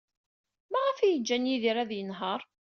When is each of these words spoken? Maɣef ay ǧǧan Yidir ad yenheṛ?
Maɣef 0.71 0.97
ay 0.99 1.17
ǧǧan 1.21 1.49
Yidir 1.49 1.77
ad 1.79 1.91
yenheṛ? 1.97 2.41